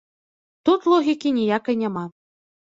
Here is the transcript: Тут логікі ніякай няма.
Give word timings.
Тут 0.69 0.87
логікі 0.95 1.35
ніякай 1.39 1.81
няма. 1.85 2.05